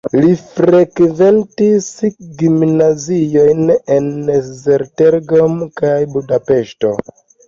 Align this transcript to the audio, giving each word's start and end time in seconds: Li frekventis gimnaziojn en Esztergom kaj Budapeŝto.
Li 0.21 0.29
frekventis 0.53 1.89
gimnaziojn 2.39 3.61
en 3.97 4.07
Esztergom 4.37 5.59
kaj 5.83 5.93
Budapeŝto. 6.15 6.91